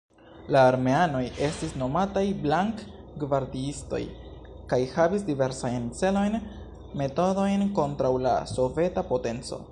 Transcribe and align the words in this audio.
La 0.53 0.61
armeanoj 0.67 1.19
estis 1.47 1.73
nomataj 1.81 2.23
blank-gvardiistoj, 2.45 3.99
kaj 4.71 4.79
havis 4.95 5.25
diversajn 5.27 5.85
celojn, 5.99 6.39
metodojn 7.03 7.67
kontraŭ 7.81 8.15
la 8.29 8.33
soveta 8.55 9.05
potenco. 9.13 9.59